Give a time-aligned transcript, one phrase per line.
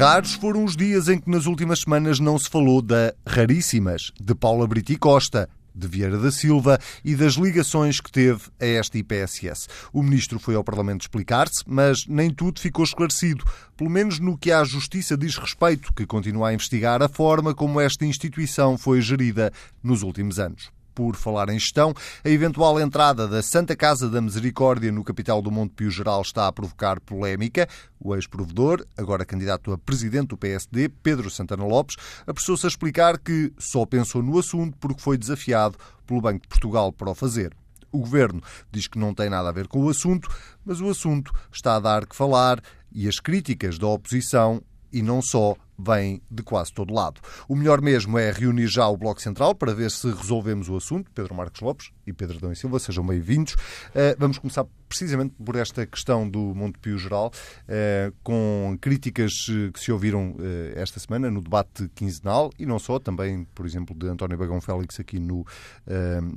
[0.00, 4.34] Raros foram os dias em que nas últimas semanas não se falou da Raríssimas, de
[4.34, 8.96] Paula Brito e Costa, de Vieira da Silva e das ligações que teve a esta
[8.96, 9.68] IPSS.
[9.92, 13.44] O ministro foi ao Parlamento explicar-se, mas nem tudo ficou esclarecido,
[13.76, 17.78] pelo menos no que à Justiça diz respeito, que continua a investigar a forma como
[17.78, 23.42] esta instituição foi gerida nos últimos anos por falar em gestão, a eventual entrada da
[23.42, 27.66] Santa Casa da Misericórdia no capital do Monte Pio Geral está a provocar polémica.
[27.98, 31.96] O ex-provedor, agora candidato a presidente do PSD, Pedro Santana Lopes,
[32.26, 36.92] apressou-se a explicar que só pensou no assunto porque foi desafiado pelo Banco de Portugal
[36.92, 37.56] para o fazer.
[37.90, 40.28] O governo diz que não tem nada a ver com o assunto,
[40.62, 42.60] mas o assunto está a dar que falar
[42.92, 47.20] e as críticas da oposição, e não só, vem de quase todo lado.
[47.48, 51.10] O melhor mesmo é reunir já o Bloco Central para ver se resolvemos o assunto.
[51.12, 53.54] Pedro Marcos Lopes e Pedro Dão e Silva, sejam bem-vindos.
[53.54, 57.32] Uh, vamos começar precisamente por esta questão do Montepio Geral,
[57.64, 60.36] uh, com críticas eh, que se ouviram uh,
[60.74, 64.98] esta semana no debate quinzenal e não só, também, por exemplo, de António Bagão Félix
[64.98, 65.46] aqui no,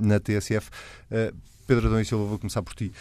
[0.00, 0.70] na TSF.
[1.66, 2.92] Pedro Adão e Silva, vou começar por ti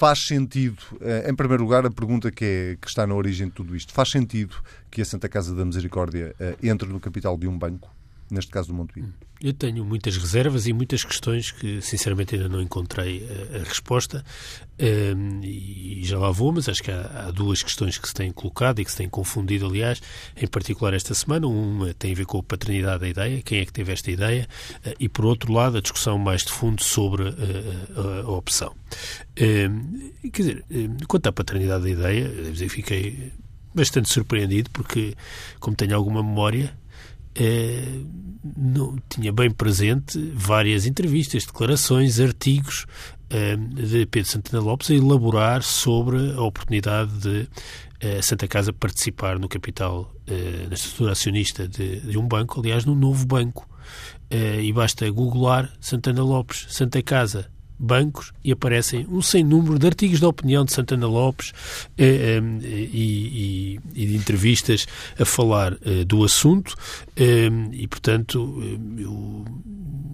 [0.00, 3.52] faz sentido, eh, em primeiro lugar, a pergunta que, é, que está na origem de
[3.52, 4.56] tudo isto, faz sentido
[4.90, 7.94] que a Santa Casa da Misericórdia eh, entre no capital de um banco?
[8.34, 9.12] Neste caso do Monte hum.
[9.42, 14.22] Eu tenho muitas reservas e muitas questões que, sinceramente, ainda não encontrei a, a resposta
[14.78, 18.30] um, e já lá vou, mas acho que há, há, duas questões que se têm
[18.32, 20.02] colocado e que se têm confundido, aliás,
[20.36, 21.46] em particular esta semana.
[21.46, 24.46] Uma tem a ver com a paternidade da ideia, quem é que teve esta ideia,
[24.84, 27.34] uh, e, por outro lado, a discussão mais de fundo sobre uh,
[27.96, 28.74] a, a, opção.
[29.40, 30.64] Um, quer dizer,
[31.08, 33.32] quanto à paternidade da ideia, devo dizer, fiquei
[33.74, 35.16] bastante surpreendido, porque,
[35.58, 36.78] como tenho alguma memória,
[37.34, 38.00] eh,
[38.56, 42.86] não, tinha bem presente várias entrevistas, declarações, artigos
[43.28, 47.48] eh, de Pedro Santana Lopes a elaborar sobre a oportunidade de
[48.00, 50.12] eh, Santa Casa participar no capital,
[50.68, 53.68] na estrutura acionista de, de um banco, aliás, num novo banco.
[54.30, 60.20] e basta googlar Santana Lopes, Santa Casa, bancos e aparecem um sem número de artigos
[60.20, 61.52] de opinião de Santana Lopes
[61.96, 64.86] eh, eh, e, e, de entrevistas
[65.18, 66.74] a falar eh, do assunto.
[67.16, 68.62] E, portanto,
[68.98, 69.44] eu,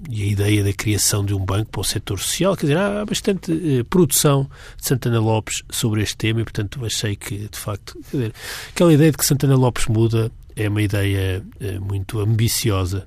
[0.09, 3.05] e a ideia da criação de um banco para o setor social, quer dizer, há
[3.05, 8.33] bastante produção de Santana Lopes sobre este tema e, portanto, achei que, de facto, dizer,
[8.71, 11.45] aquela ideia de que Santana Lopes muda é uma ideia
[11.81, 13.07] muito ambiciosa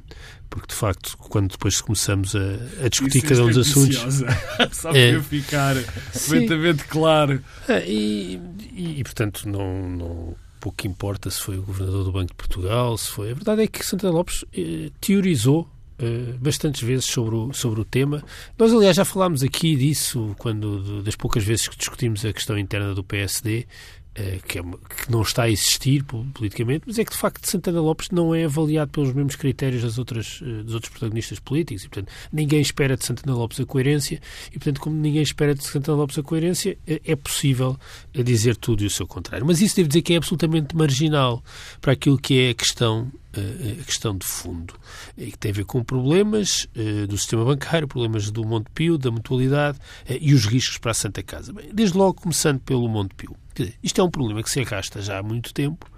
[0.50, 4.24] porque de facto, quando depois começamos a, a discutir cada um dos assuntos.
[4.72, 5.76] Só para é, ficar
[6.14, 7.44] completamente claro.
[7.68, 8.40] É, e,
[8.74, 12.98] e, e, portanto, não, não pouco importa se foi o governador do Banco de Portugal,
[12.98, 13.32] se foi.
[13.32, 15.70] A verdade é que Santana Lopes eh, teorizou
[16.02, 18.24] Uh, bastantes vezes sobre o, sobre o tema.
[18.58, 22.96] Nós, aliás, já falámos aqui disso quando das poucas vezes que discutimos a questão interna
[22.96, 23.68] do PSD.
[24.16, 27.80] Eh, que, é, que, não está a existir politicamente, mas é que de facto Santana
[27.80, 31.90] Lopes não é avaliado pelos mesmos critérios das outras, eh, dos outros protagonistas políticos e,
[31.90, 36.00] portanto, ninguém espera de Santana Lopes a coerência e, portanto, como ninguém espera de Santana
[36.00, 37.78] Lopes a coerência, é, é possível
[38.12, 39.46] dizer tudo e o seu contrário.
[39.46, 41.44] Mas isso devo dizer que é absolutamente marginal
[41.80, 44.74] para aquilo que é a questão a questão de fundo,
[45.16, 46.68] que tem a ver com problemas
[47.08, 49.78] do sistema bancário, problemas do Montepio, da mutualidade
[50.20, 51.54] e os riscos para a Santa Casa.
[51.54, 53.38] Bem, desde logo, começando pelo Montepio.
[53.82, 55.90] Isto é um problema que se arrasta já há muito tempo,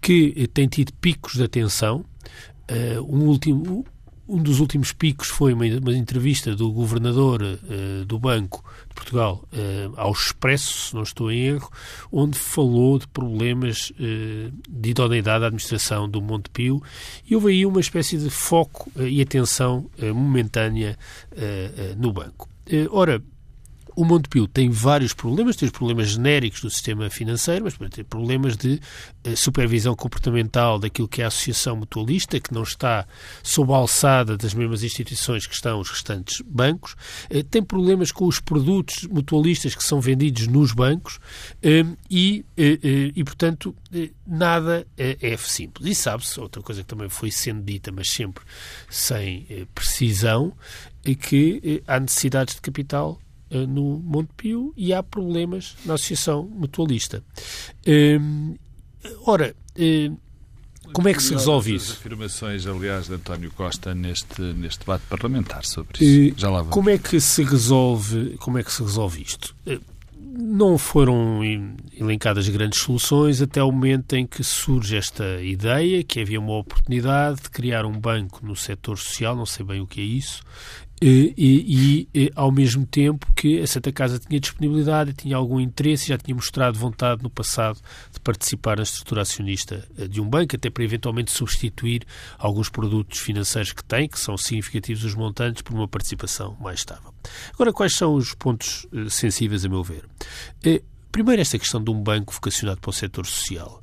[0.00, 2.04] que eh, tem tido picos de atenção.
[2.70, 3.86] Uh, um, último,
[4.28, 9.42] um dos últimos picos foi uma, uma entrevista do governador uh, do Banco de Portugal
[9.52, 11.70] uh, ao Expresso, se não estou em erro,
[12.12, 16.82] onde falou de problemas de idoneidade da administração do Montepio
[17.26, 20.98] e houve aí uma espécie de foco e atenção momentânea
[21.96, 22.48] no banco.
[22.90, 23.22] ora,
[23.98, 28.56] o Montepio tem vários problemas, tem os problemas genéricos do sistema financeiro, mas tem problemas
[28.56, 28.80] de
[29.24, 33.04] eh, supervisão comportamental daquilo que é a associação mutualista, que não está
[33.42, 36.94] sob a alçada das mesmas instituições que estão os restantes bancos,
[37.28, 41.18] eh, tem problemas com os produtos mutualistas que são vendidos nos bancos
[41.60, 43.74] eh, e, e portanto,
[44.24, 45.88] nada é simples.
[45.88, 48.44] E sabe-se, outra coisa que também foi sendo dita, mas sempre
[48.88, 50.52] sem precisão,
[51.04, 53.18] é que há necessidades de capital
[53.50, 57.22] uh, no Montepio e há problemas na Associação Mutualista.
[57.86, 58.58] Uh,
[59.24, 60.18] ora, uh,
[60.92, 61.92] como é que se resolve isso?
[61.92, 66.40] As afirmações, aliás, de António Costa neste, neste debate parlamentar sobre isso.
[66.40, 66.72] Já lá vamos.
[66.72, 69.54] Como é que se resolve, como é que se resolve isto?
[70.40, 71.40] Não foram
[71.92, 77.42] elencadas grandes soluções até o momento em que surge esta ideia que havia uma oportunidade
[77.42, 80.42] de criar um banco no setor social, não sei bem o que é isso,
[81.00, 86.08] E, e, e, ao mesmo tempo que a Santa Casa tinha disponibilidade, tinha algum interesse,
[86.08, 87.78] já tinha mostrado vontade no passado
[88.12, 92.04] de participar na estrutura acionista eh, de um banco, até para eventualmente substituir
[92.36, 97.14] alguns produtos financeiros que tem, que são significativos os montantes, por uma participação mais estável.
[97.54, 100.04] Agora, quais são os pontos uh, sensíveis, a meu ver?
[100.66, 103.82] Uh, primeiro, esta questão de um banco vocacionado para o setor social.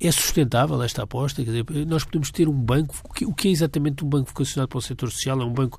[0.00, 1.44] É sustentável esta aposta?
[1.44, 2.94] Quer dizer, nós podemos ter um banco.
[3.24, 5.40] O que, é exatamente um banco vocacionado para o setor social?
[5.40, 5.78] É um banco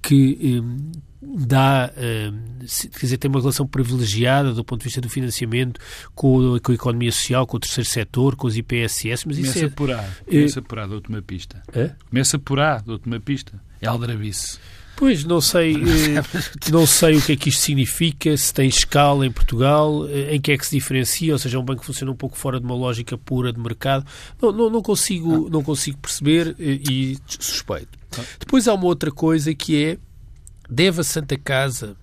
[0.00, 5.10] que um, dá, um, quer dizer, tem uma relação privilegiada do ponto de vista do
[5.10, 5.78] financiamento
[6.14, 9.26] com, a, com a economia social, com o terceiro setor, com os IPSS.
[9.26, 10.02] Mas Começa isso é, por A.
[10.02, 11.62] Eh, Começa por A, dou-te uma pista.
[11.72, 11.90] É?
[12.08, 13.60] Começa por A, dou-te uma pista.
[13.82, 14.58] É aldrabice.
[14.98, 16.22] Pois, não sei, eh,
[16.72, 20.40] não sei o que é que isto significa, se tem escala em Portugal, eh, em
[20.40, 22.74] que é que se diferencia, ou seja, um banco funciona um pouco fora de uma
[22.74, 24.04] lógica pura de mercado.
[24.42, 25.50] Não, não, não consigo, ah.
[25.50, 27.96] não consigo perceber eh, e suspeito.
[28.18, 28.24] Ah.
[28.40, 29.98] Depois há uma outra coisa que é,
[30.68, 31.96] deve a Santa Casa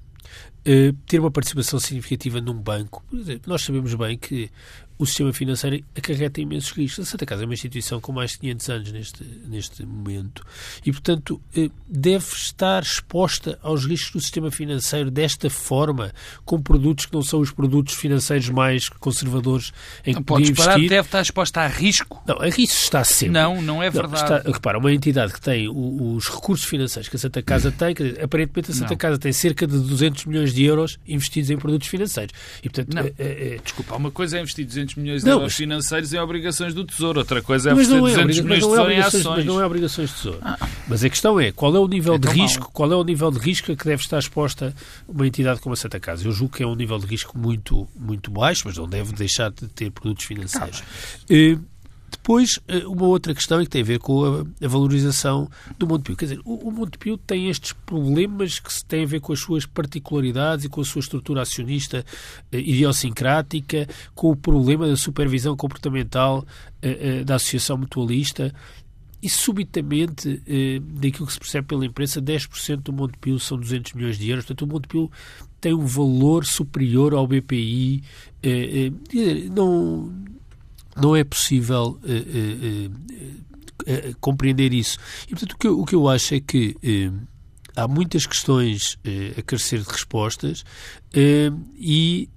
[1.06, 3.06] ter uma participação significativa num banco.
[3.46, 4.50] Nós sabemos bem que
[4.98, 7.08] o sistema financeiro acarreta imensos riscos.
[7.08, 10.46] A Santa Casa é uma instituição com mais de 500 anos neste, neste momento
[10.86, 16.14] e, portanto, eh, deve estar exposta aos riscos do sistema financeiro desta forma,
[16.44, 19.74] com produtos que não são os produtos financeiros mais conservadores
[20.06, 22.24] em que não podes parar, deve estar exposta a risco.
[22.26, 23.34] Não, a risco está sempre.
[23.34, 24.30] Não, não é verdade.
[24.30, 27.94] Não, está, repara, uma entidade que tem os recursos financeiros que a Santa Casa tem,
[27.94, 28.98] dizer, aparentemente a Santa não.
[28.98, 32.34] Casa tem cerca de 200 milhões de euros investidos em produtos financeiros.
[32.64, 33.02] E, portanto, não.
[33.02, 35.56] É, é, Desculpa, uma coisa é investir 200 200 milhões de não, euros mas...
[35.56, 37.20] financeiros em obrigações do Tesouro.
[37.20, 39.26] Outra coisa é mas não é 200 milhões de tesouro em ações.
[39.26, 40.40] Mas não é obrigações de Tesouro.
[40.42, 40.70] Ah.
[40.88, 42.72] Mas a questão é, qual é o nível é de risco, mal.
[42.72, 44.74] qual é o nível de risco a que deve estar exposta
[45.08, 46.26] uma entidade como a Santa Casa?
[46.26, 49.52] Eu julgo que é um nível de risco muito, muito baixo, mas não deve deixar
[49.52, 50.84] de ter produtos financeiros.
[50.84, 51.60] Ah,
[52.12, 56.16] depois, eh, uma outra questão que tem a ver com a, valorização do Montepio.
[56.16, 60.66] Quer dizer, o, Montepio tem estes problemas que têm a ver com as suas particularidades
[60.66, 62.06] e com a sua estrutura acionista
[62.52, 66.46] eh, idiosincrática, com o problema da supervisão comportamental
[66.82, 68.54] eh, da associação mutualista
[69.22, 70.40] e subitamente,
[71.00, 74.46] daquilo que se percebe pela imprensa, 10% do Montepio são 200 milhões de euros.
[74.46, 75.12] Portanto, o Montepio
[75.60, 78.04] tem um valor superior ao BPI.
[79.52, 80.14] não
[80.96, 82.92] não é possível uh,
[83.92, 84.98] uh, compreender isso.
[85.28, 86.76] E, portanto, o que, eu, o que eu acho é que
[87.76, 88.98] há muitas questões
[89.38, 90.64] a carecer de respostas
[91.78, 92.30] e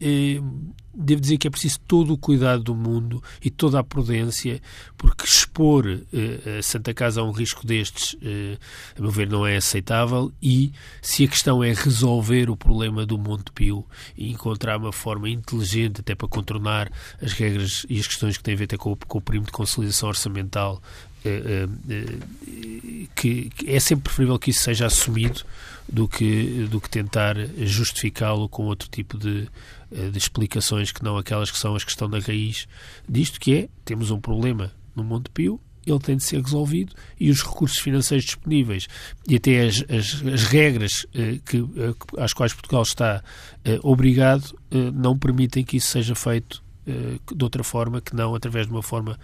[0.98, 4.60] devo dizer que é preciso todo o cuidado do mundo e toda a prudência,
[4.96, 8.58] porque expor uh, a Santa Casa a um risco destes, uh,
[8.98, 10.32] a meu ver, não é aceitável.
[10.42, 13.86] E se a questão é resolver o problema do Monte Pio
[14.16, 16.90] e encontrar uma forma inteligente até para contornar
[17.22, 19.52] as regras e as questões que têm a ver até com, com o primo de
[19.52, 20.82] conciliação orçamental,
[21.24, 25.44] uh, que, que é sempre preferível que isso seja assumido
[25.88, 31.16] do que, do que tentar justificá-lo com outro tipo de, eh, de explicações que não
[31.16, 32.66] aquelas que são as que estão na raiz
[33.08, 37.30] disto, que é, temos um problema no Monte Pio, ele tem de ser resolvido e
[37.30, 38.88] os recursos financeiros disponíveis
[39.26, 43.22] e até as, as, as regras eh, que, eh, às quais Portugal está
[43.64, 48.34] eh, obrigado eh, não permitem que isso seja feito eh, de outra forma que não
[48.34, 49.18] através de uma forma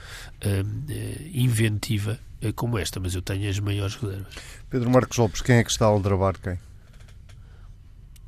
[1.32, 2.18] inventiva
[2.56, 4.34] como esta, mas eu tenho as maiores reservas.
[4.68, 6.58] Pedro Marcos Lopes, quem é que está a aldrabar quem?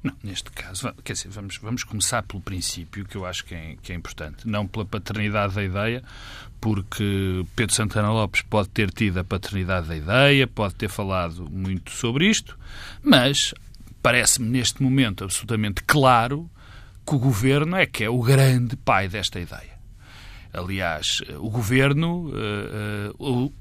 [0.06, 3.76] Não, neste caso, quer dizer, vamos, vamos começar pelo princípio, que eu acho que é,
[3.82, 4.46] que é importante.
[4.46, 6.04] Não pela paternidade da ideia,
[6.60, 11.90] porque Pedro Santana Lopes pode ter tido a paternidade da ideia, pode ter falado muito
[11.90, 12.56] sobre isto,
[13.02, 13.52] mas
[14.00, 16.48] parece-me neste momento absolutamente claro
[17.04, 19.76] que o governo é que é o grande pai desta ideia.
[20.52, 23.52] Aliás, o governo, uh, uh,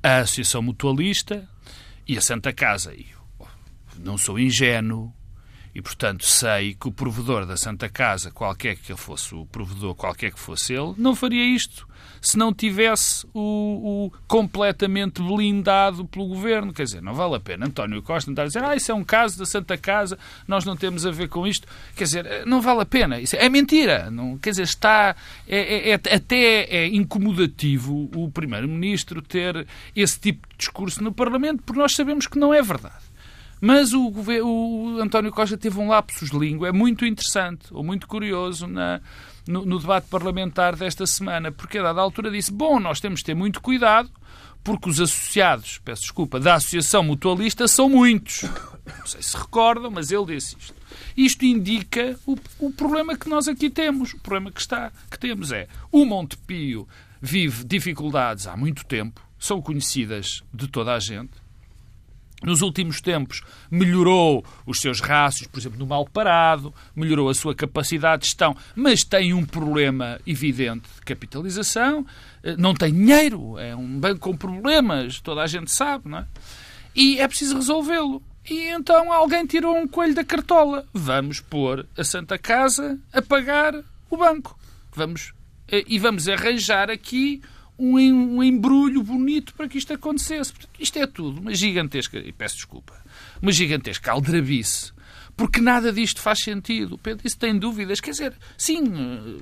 [0.00, 1.48] a Associação Mutualista
[2.06, 2.94] e a Santa Casa.
[2.94, 3.06] E
[3.98, 5.12] não sou ingênuo,
[5.74, 10.32] e, portanto, sei que o provedor da Santa Casa, qualquer que fosse o provedor, qualquer
[10.32, 11.88] que fosse ele, não faria isto
[12.20, 16.72] se não tivesse o, o completamente blindado pelo governo.
[16.72, 19.04] Quer dizer, não vale a pena António Costa estar a dizer ah, isso é um
[19.04, 21.66] caso da Santa Casa, nós não temos a ver com isto.
[21.96, 23.20] Quer dizer, não vale a pena.
[23.20, 24.10] Isso é mentira.
[24.10, 25.16] Não, quer dizer, está.
[25.48, 31.62] É, é, é até é incomodativo o Primeiro-Ministro ter esse tipo de discurso no Parlamento,
[31.62, 33.09] porque nós sabemos que não é verdade.
[33.60, 38.08] Mas o, o António Costa teve um lapsus de língua é muito interessante, ou muito
[38.08, 39.00] curioso, na,
[39.46, 43.26] no, no, debate parlamentar desta semana, porque a dada altura disse: Bom, nós temos de
[43.26, 44.10] ter muito cuidado,
[44.64, 48.42] porque os associados, peço desculpa, da Associação Mutualista são muitos.
[48.98, 50.74] Não sei se recordam, mas ele disse isto.
[51.16, 54.14] Isto indica o, o problema que nós aqui temos.
[54.14, 56.88] O problema que, está, que temos é o Montepio
[57.20, 61.32] vive dificuldades há muito tempo, são conhecidas de toda a gente
[62.42, 67.54] nos últimos tempos melhorou os seus rácios, por exemplo, no mal parado, melhorou a sua
[67.54, 72.06] capacidade de gestão, mas tem um problema evidente de capitalização,
[72.42, 76.26] eh, não tem dinheiro, é um banco com problemas, toda a gente sabe, não é?
[76.94, 78.22] E é preciso resolvê-lo.
[78.48, 80.86] E então alguém tirou um coelho da cartola.
[80.92, 83.74] Vamos pôr a Santa Casa a pagar
[84.08, 84.58] o banco.
[84.92, 85.32] Vamos,
[85.68, 87.40] eh, e vamos arranjar aqui
[87.80, 90.52] um embrulho bonito para que isto acontecesse.
[90.78, 92.94] Isto é tudo uma gigantesca, e peço desculpa,
[93.40, 94.92] uma gigantesca aldrabice
[95.40, 96.98] porque nada disto faz sentido.
[96.98, 97.98] Pedro, isso tem dúvidas.
[97.98, 98.82] Quer dizer, sim,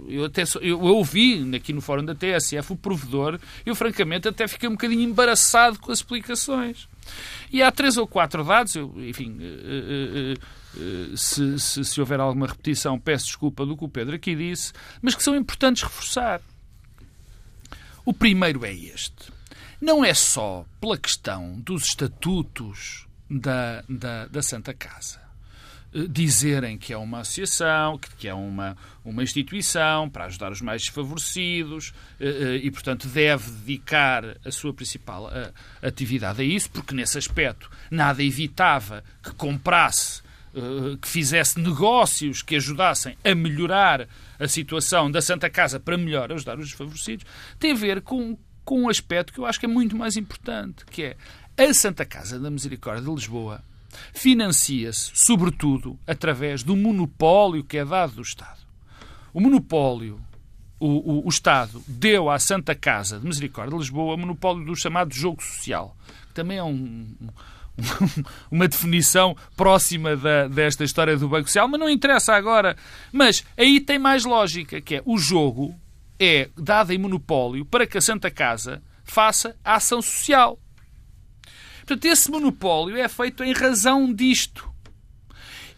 [0.08, 4.68] eu até eu ouvi aqui no fórum da TSF o provedor, eu francamente até fiquei
[4.68, 6.88] um bocadinho embaraçado com as explicações.
[7.50, 10.34] E há três ou quatro dados, eu, enfim, eh, eh,
[10.76, 14.72] eh, se, se, se houver alguma repetição, peço desculpa do que o Pedro aqui disse,
[15.02, 16.40] mas que são importantes reforçar.
[18.08, 19.30] O primeiro é este.
[19.78, 25.20] Não é só pela questão dos estatutos da, da, da Santa Casa
[25.94, 30.84] eh, dizerem que é uma associação, que é uma, uma instituição para ajudar os mais
[30.84, 35.30] desfavorecidos eh, eh, e, portanto, deve dedicar a sua principal
[35.82, 40.22] atividade a isso, porque nesse aspecto nada evitava que comprasse,
[41.00, 46.58] que fizesse negócios que ajudassem a melhorar a situação da Santa Casa para melhor ajudar
[46.58, 47.26] os desfavorecidos,
[47.58, 50.84] tem a ver com, com um aspecto que eu acho que é muito mais importante,
[50.86, 51.16] que é
[51.56, 53.62] a Santa Casa da Misericórdia de Lisboa
[54.12, 58.58] financia-se, sobretudo, através do monopólio que é dado do Estado.
[59.32, 60.20] O monopólio,
[60.78, 64.76] o, o, o Estado deu à Santa Casa de Misericórdia de Lisboa o monopólio do
[64.76, 65.96] chamado jogo social,
[66.28, 67.14] que também é um,
[68.50, 72.76] uma definição próxima da, desta história do Banco Social, mas não interessa agora.
[73.12, 75.74] Mas aí tem mais lógica, que é o jogo
[76.18, 80.58] é dado em monopólio para que a Santa Casa faça a ação social.
[81.78, 84.68] Portanto, esse monopólio é feito em razão disto.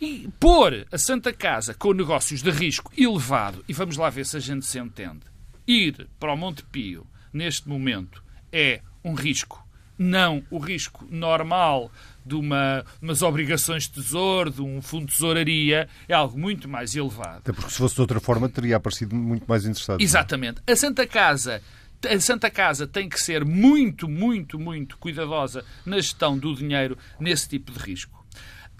[0.01, 4.39] E pôr a Santa Casa com negócios de risco elevado, e vamos lá ver se
[4.39, 5.21] a gente se entende,
[5.67, 9.63] ir para o Monte Pio neste momento é um risco
[10.01, 11.93] não o risco normal
[12.25, 16.97] de uma, umas obrigações de tesouro, de um fundo de tesouraria, é algo muito mais
[16.97, 17.39] elevado.
[17.39, 20.01] Até porque se fosse de outra forma teria aparecido muito mais interessado.
[20.01, 20.03] É?
[20.03, 20.63] Exatamente.
[20.67, 21.61] A Santa Casa
[22.03, 27.47] a Santa Casa tem que ser muito, muito, muito cuidadosa na gestão do dinheiro nesse
[27.47, 28.25] tipo de risco.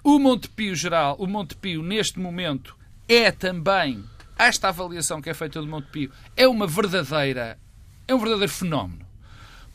[0.03, 2.75] O Montepio Geral, o Montepio neste momento
[3.07, 4.03] é também
[4.39, 7.59] esta avaliação que é feita do Montepio é uma verdadeira
[8.07, 9.10] é um verdadeiro fenómeno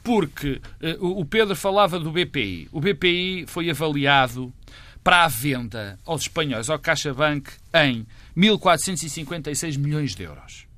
[0.07, 0.61] porque
[1.01, 2.69] uh, o Pedro falava do BPI.
[2.71, 4.55] O BPI foi avaliado
[5.03, 10.69] para a venda aos espanhóis, ao CaixaBank, em 1.456 milhões de euros.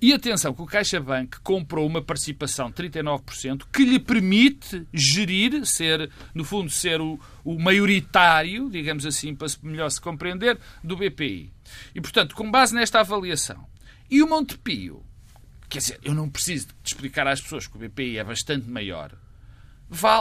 [0.00, 6.10] E atenção que o CaixaBank comprou uma participação de 39% que lhe permite gerir, ser,
[6.34, 11.52] no fundo, ser o, o maioritário, digamos assim, para melhor se compreender, do BPI.
[11.94, 13.66] E, portanto, com base nesta avaliação,
[14.10, 15.04] e o Montepio
[15.68, 19.12] Quer dizer, eu não preciso de explicar às pessoas que o BPI é bastante maior.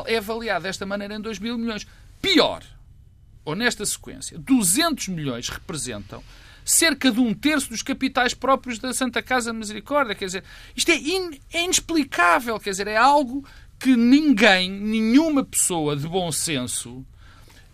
[0.07, 1.85] É avaliado desta maneira em 2 mil milhões.
[2.21, 2.63] Pior,
[3.43, 6.23] ou nesta sequência, 200 milhões representam
[6.65, 10.15] cerca de um terço dos capitais próprios da Santa Casa Misericórdia.
[10.15, 10.43] Quer dizer,
[10.75, 12.59] isto é, in, é inexplicável.
[12.59, 13.45] Quer dizer, é algo
[13.79, 17.05] que ninguém, nenhuma pessoa de bom senso,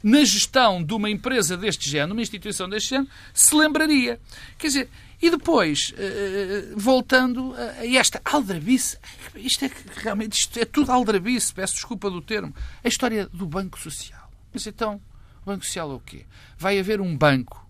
[0.02, 4.20] na gestão de uma empresa deste género, uma instituição deste género, se lembraria.
[4.58, 4.90] Quer dizer,
[5.22, 8.98] e depois, uh, voltando a esta aldrabice,
[9.36, 13.80] isto é realmente isto é tudo aldrabice, peço desculpa do termo, a história do Banco
[13.80, 14.32] Social.
[14.54, 15.02] Mas então,
[15.42, 16.26] o Banco Social é o quê?
[16.58, 17.68] Vai haver um banco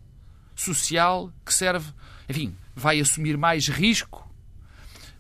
[0.55, 1.91] social que serve,
[2.27, 4.28] enfim, vai assumir mais risco,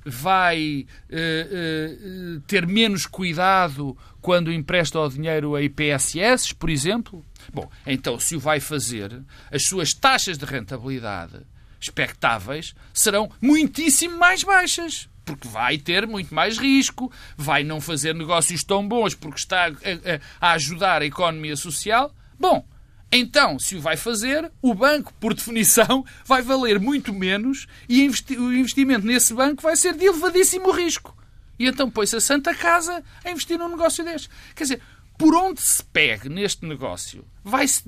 [0.09, 7.25] vai uh, uh, ter menos cuidado quando empresta o dinheiro a IPSS, por exemplo?
[7.53, 11.39] Bom, então, se o vai fazer, as suas taxas de rentabilidade
[11.79, 15.07] expectáveis serão muitíssimo mais baixas.
[15.23, 19.69] Porque vai ter muito mais risco, vai não fazer negócios tão bons porque está a,
[19.69, 22.11] a, a ajudar a economia social.
[22.39, 22.65] Bom,
[23.11, 28.53] então, se o vai fazer, o banco, por definição, vai valer muito menos e o
[28.53, 31.15] investimento nesse banco vai ser de elevadíssimo risco.
[31.57, 34.29] E então põe-se a Santa Casa a investir num negócio deste.
[34.55, 34.81] Quer dizer,
[35.17, 37.83] por onde se pegue neste negócio, vai-se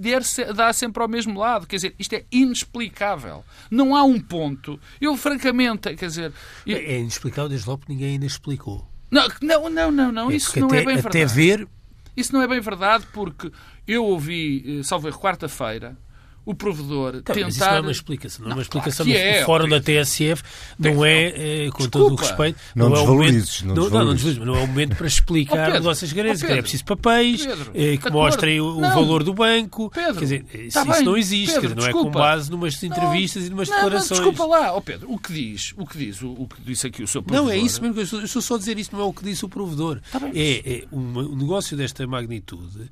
[0.53, 1.65] dar sempre ao mesmo lado.
[1.65, 3.45] Quer dizer, isto é inexplicável.
[3.69, 4.77] Não há um ponto.
[4.99, 6.33] Eu, francamente, quer dizer.
[6.67, 6.75] Eu...
[6.75, 8.85] É inexplicável, desde logo que ninguém ainda explicou.
[9.09, 10.11] Não, não, não, não.
[10.11, 10.31] não.
[10.31, 11.33] É isso não até, é bem até verdade.
[11.33, 11.67] ver.
[12.17, 13.49] Isso não é bem verdade porque
[13.88, 15.97] eu ouvi, eh, salvo erro, quarta-feira,
[16.43, 17.45] o provedor tá, tentar...
[17.45, 18.45] Mas isso não é uma explicação.
[18.45, 20.43] Não, é uma explicação claro é, fórum da TSF.
[20.79, 22.59] Não é, é com todo o respeito...
[22.75, 23.61] Não, não desvalorizes.
[23.61, 24.38] É não, não, não, desvalorizes.
[24.39, 26.50] Não é o momento para explicar oh, nossas garantias.
[26.50, 29.91] Oh, é preciso papéis Pedro, eh, que mostrem o, o valor do banco.
[29.91, 31.53] Pedro, quer dizer, tá isso, não existe.
[31.53, 32.09] Pedro, não desculpa.
[32.09, 34.19] é com base numas entrevistas não, e numas não, declarações.
[34.19, 34.75] Não, desculpa lá.
[34.75, 37.21] Oh, Pedro, o que diz, o que diz, o, o que disse aqui o seu
[37.21, 37.45] provedor...
[37.45, 38.79] Não, é isso mesmo que eu estou, eu estou só a dizer.
[38.79, 40.01] Isso não é o que disse o provedor.
[40.11, 42.89] Tá bem, é, é um, um negócio desta magnitude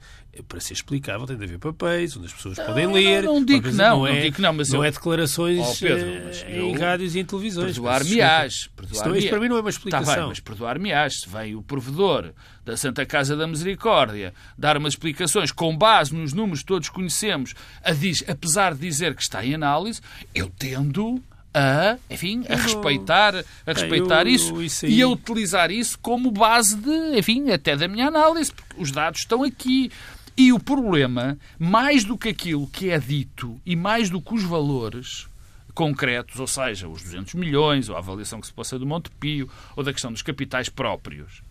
[0.47, 3.23] para ser explicável tem de haver papéis onde as pessoas não, podem ler.
[3.23, 4.83] Não, não digo não, não, é, não digo não, mas não eu...
[4.83, 7.73] é declarações oh, Pedro, em rádios e em televisões.
[7.73, 8.69] Perdoar-me-ás.
[8.75, 10.09] Perdoar isso para mim não é uma explicação.
[10.09, 11.21] Está bem, mas perdoar-me-ás.
[11.21, 12.31] Se vem o provedor
[12.65, 17.53] da Santa Casa da Misericórdia dar umas explicações com base nos números que todos conhecemos,
[17.83, 20.01] a diz, apesar de dizer que está em análise,
[20.33, 21.21] eu tendo
[21.53, 26.75] a, enfim, a respeitar, a respeitar eu, isso, isso e a utilizar isso como base
[26.75, 29.91] de, enfim, até da minha análise, porque os dados estão aqui.
[30.39, 34.41] E o problema, mais do que aquilo que é dito e mais do que os
[34.41, 35.27] valores
[35.73, 39.83] concretos, ou seja, os 200 milhões, ou a avaliação que se possa do Montepio, ou
[39.83, 41.43] da questão dos capitais próprios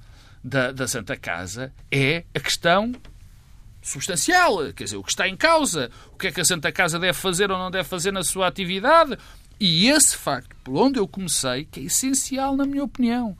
[0.43, 2.95] da, da Santa Casa, é a questão
[3.83, 6.99] substancial, quer dizer, o que está em causa, o que é que a Santa Casa
[6.99, 9.19] deve fazer ou não deve fazer na sua atividade.
[9.61, 13.37] E esse facto, por onde eu comecei, que é essencial na minha opinião.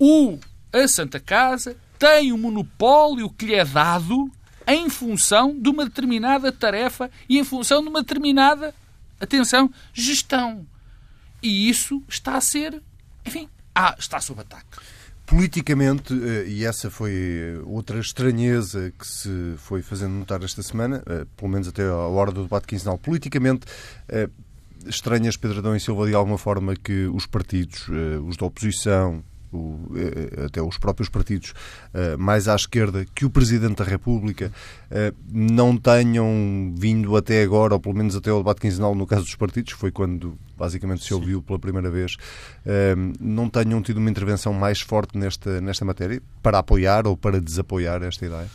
[0.00, 0.36] O,
[0.72, 4.32] a Santa Casa tem o monopólio que lhe é dado
[4.66, 8.74] em função de uma determinada tarefa e em função de uma determinada,
[9.20, 10.66] atenção, gestão.
[11.42, 12.82] E isso está a ser,
[13.24, 14.78] enfim, ah, está sob ataque.
[15.26, 21.26] Politicamente, eh, e essa foi outra estranheza que se foi fazendo notar esta semana, eh,
[21.34, 23.66] pelo menos até à hora do debate quinzenal, politicamente
[24.06, 24.28] eh,
[24.86, 27.88] estranhas, Pedro Adão e Silva, de alguma forma que os partidos,
[28.26, 29.24] os da oposição,
[29.56, 31.50] o, eh, até os próprios partidos
[31.94, 34.52] uh, mais à esquerda, que o Presidente da República
[34.90, 39.24] uh, não tenham vindo até agora, ou pelo menos até ao debate quinzenal, no caso
[39.24, 44.10] dos partidos, foi quando basicamente se ouviu pela primeira vez, uh, não tenham tido uma
[44.10, 48.48] intervenção mais forte nesta, nesta matéria para apoiar ou para desapoiar esta ideia?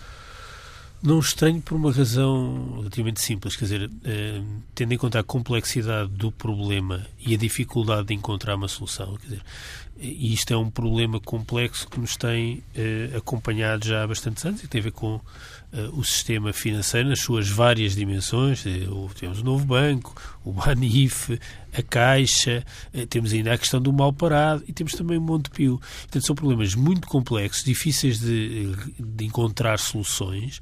[1.01, 4.41] Não estranho por uma razão relativamente simples, quer dizer, eh,
[4.75, 9.27] tendo em conta a complexidade do problema e a dificuldade de encontrar uma solução, quer
[9.27, 9.41] dizer,
[9.99, 14.63] e isto é um problema complexo que nos tem eh, acompanhado já há bastantes anos
[14.63, 15.19] e tem a ver com
[15.71, 18.65] eh, o sistema financeiro nas suas várias dimensões.
[18.65, 18.87] Eh,
[19.19, 21.37] temos o novo banco, o Banif,
[21.73, 25.79] a Caixa, eh, temos ainda a questão do mal parado e temos também o Montepio.
[25.79, 30.59] Portanto, são problemas muito complexos, difíceis de, de encontrar soluções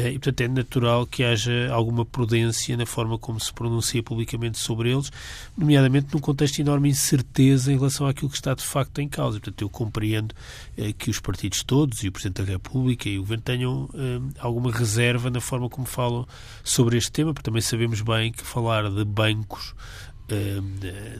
[0.00, 4.92] e, portanto, é natural que haja alguma prudência na forma como se pronuncia publicamente sobre
[4.92, 5.10] eles,
[5.56, 9.40] nomeadamente num contexto de enorme incerteza em relação àquilo que está de facto em causa.
[9.40, 10.34] Portanto, eu compreendo
[10.76, 14.20] eh, que os partidos todos e o Presidente da República e o Governo tenham eh,
[14.38, 16.26] alguma reserva na forma como falam
[16.62, 19.74] sobre este tema, porque também sabemos bem que falar de bancos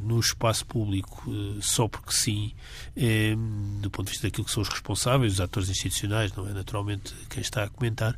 [0.03, 2.53] no espaço público uh, só porque sim,
[2.97, 6.53] uh, do ponto de vista daquilo que são os responsáveis, os atores institucionais, não é
[6.53, 8.17] naturalmente quem está a comentar,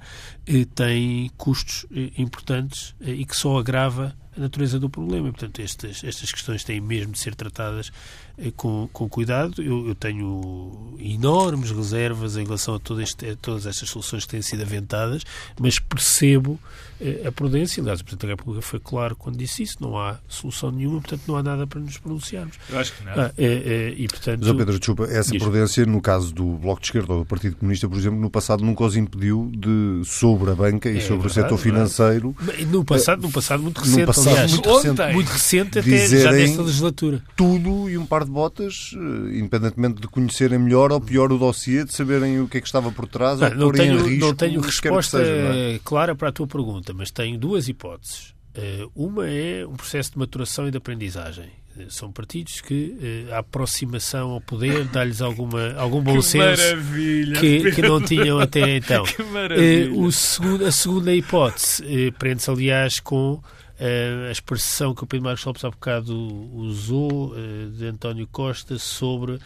[0.75, 5.31] tem custos importantes e que só agrava a natureza do problema.
[5.31, 7.91] Portanto, estas, estas questões têm mesmo de ser tratadas
[8.30, 9.63] eh, com, com cuidado.
[9.63, 14.31] Eu, eu, tenho enormes reservas em relação a, todo este, a, todas estas soluções que
[14.31, 15.25] têm sido aventadas,
[15.59, 16.59] mas percebo
[17.01, 17.81] eh, a prudência.
[17.81, 21.23] Aliás, o Presidente da República foi claro quando disse isso: não há solução nenhuma, portanto,
[21.27, 22.57] não há nada para nos pronunciarmos.
[22.69, 23.13] Eu acho que não.
[23.13, 25.43] Ah, é, é, e, portanto, mas, Pedro, desculpa, essa diz...
[25.43, 28.65] prudência, no caso do Bloco de Esquerda ou do Partido Comunista, por exemplo, no passado
[28.65, 32.37] nunca os impediu de, sobre a banca e é, sobre verdade, o setor financeiro.
[32.69, 36.63] No passado, no passado muito recente, passado aliás, muito recente, muito recente até já nesta
[36.63, 37.23] legislatura.
[37.35, 41.85] Tudo e um par de botas, eh, independentemente de conhecerem melhor ou pior o dossiê,
[41.85, 44.35] de saberem o que é que estava por trás, não, ou não tenho, risco, não
[44.35, 45.81] tenho resposta seja, não é?
[45.85, 48.35] clara para a tua pergunta, mas tenho duas hipóteses.
[48.55, 51.51] Eh, uma é um processo de maturação e de aprendizagem.
[51.79, 56.77] Eh, são partidos que a aproximação ao poder dá-lhes alguma, algum bom que senso
[57.41, 59.05] que, que, não tinham até então.
[59.97, 61.83] o segundo, a segunda hipótese
[62.19, 63.43] prende-se, aliás, com
[63.81, 66.15] Uh, a expressão que o Pedro Marcos Lopes há bocado
[66.55, 69.41] usou uh, de António Costa sobre uh,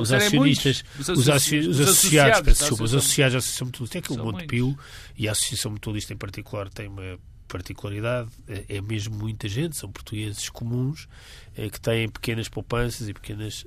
[0.00, 3.34] os acionistas, os, os, associ os, associados, desculpa, os associados.
[3.34, 4.78] à Associação Mutualista, é que o Montepio
[5.18, 8.30] e a Associação Mutualista em particular tem uma particularidade,
[8.68, 11.08] é mesmo muita gente, são portugueses comuns
[11.54, 13.66] que têm pequenas poupanças e pequenas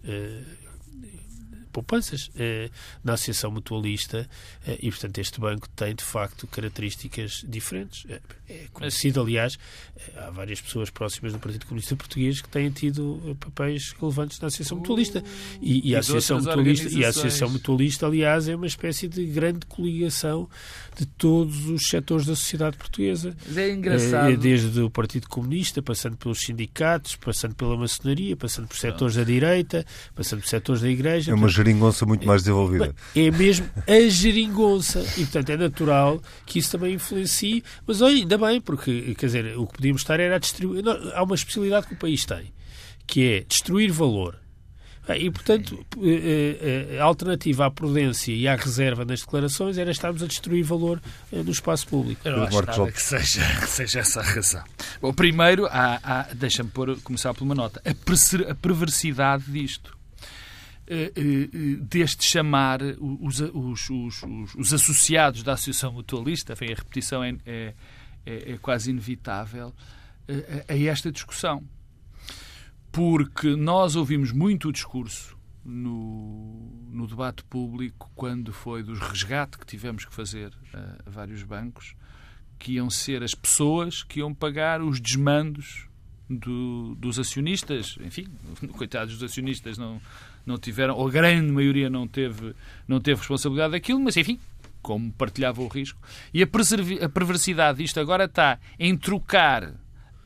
[1.78, 2.72] poupanças eh,
[3.04, 4.28] na Associação Mutualista
[4.66, 8.04] eh, e, portanto, este banco tem, de facto, características diferentes.
[8.10, 9.60] É, é conhecido, aliás,
[9.96, 14.40] eh, há várias pessoas próximas do Partido Comunista Português que têm tido eh, papéis relevantes
[14.40, 15.24] na Associação Mutualista.
[15.62, 19.68] E, e, a, Associação Mutualista e a Associação Mutualista, aliás, é uma espécie de grande
[19.68, 20.50] coligação
[20.98, 23.38] de todos os setores da sociedade portuguesa.
[23.46, 24.38] Mas é engraçado.
[24.38, 29.86] Desde o Partido Comunista, passando pelos sindicatos, passando pela maçonaria, passando por setores da direita,
[30.16, 31.32] passando por setores da igreja.
[31.32, 32.96] É uma geringonça muito mais desenvolvida.
[33.16, 35.02] É mesmo a geringonça.
[35.18, 37.64] E, portanto, é natural que isso também influencie.
[37.86, 40.84] Mas, olha, ainda bem, porque, quer dizer, o que podíamos estar era a distribuir.
[41.14, 42.54] Há uma especialidade que o país tem,
[43.06, 44.40] que é destruir valor.
[45.16, 50.22] E, portanto, eh, eh, a alternativa à prudência e à reserva nas declarações era estarmos
[50.22, 51.02] a destruir valor
[51.32, 52.20] eh, no espaço público.
[52.26, 54.64] Eu não acho nada que seja, que seja essa a razão.
[55.02, 56.70] Bom, primeiro, há, há, deixa-me
[57.02, 57.82] começar por uma nota.
[57.86, 59.97] A, perversidade disto.
[61.82, 64.24] Deste chamar os, os, os,
[64.56, 67.74] os, associados da Associação Mutualista, enfim, a repetição é, é,
[68.26, 69.74] é, é quase inevitável,
[70.68, 71.64] a esta discussão
[72.98, 79.68] porque nós ouvimos muito o discurso no, no debate público quando foi dos resgate que
[79.68, 81.94] tivemos que fazer a, a vários bancos,
[82.58, 85.88] que iam ser as pessoas que iam pagar os desmandos
[86.28, 87.98] do, dos acionistas.
[88.02, 88.26] Enfim,
[88.76, 90.02] coitados dos acionistas não,
[90.48, 92.56] não tiveram, ou a grande maioria não teve,
[92.88, 94.40] não teve responsabilidade daquilo, mas enfim,
[94.82, 96.00] como partilhava o risco.
[96.34, 99.74] E a, a perversidade disto agora está em trocar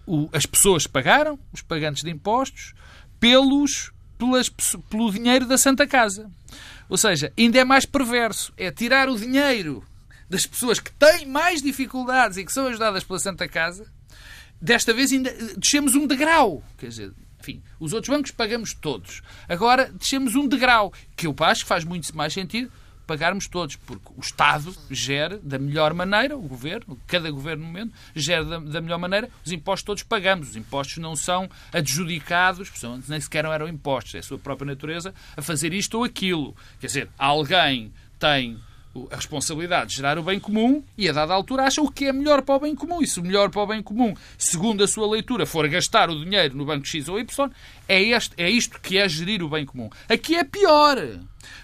[0.06, 2.74] o, as pessoas pagaram, os pagantes de impostos,
[3.20, 4.50] pelos, pelas,
[4.90, 6.30] pelo dinheiro da Santa Casa.
[6.90, 8.54] Ou seja, ainda é mais perverso.
[8.58, 9.84] É tirar o dinheiro
[10.30, 13.86] das pessoas que têm mais dificuldades e que são ajudadas pela Santa Casa.
[14.62, 16.64] Desta vez ainda descemos um degrau.
[16.78, 19.22] Quer dizer, enfim, os outros bancos pagamos todos.
[19.50, 22.72] Agora descemos um degrau, que eu acho que faz muito mais sentido
[23.06, 27.94] pagarmos todos, porque o Estado gera da melhor maneira, o governo, cada governo no momento,
[28.16, 30.52] gera da, da melhor maneira, os impostos todos pagamos.
[30.52, 32.72] Os impostos não são adjudicados,
[33.10, 36.56] nem sequer eram impostos, é a sua própria natureza a fazer isto ou aquilo.
[36.80, 38.58] Quer dizer, alguém tem
[39.10, 42.14] a responsabilidade de gerar o bem comum e, a dada altura, acha o que é
[42.14, 43.02] melhor para o bem comum.
[43.02, 46.24] E se o melhor para o bem comum, segundo a sua leitura, for gastar o
[46.24, 47.50] dinheiro no banco X ou Y,
[47.88, 49.90] é, este, é isto que é gerir o bem comum.
[50.10, 50.98] Aqui é pior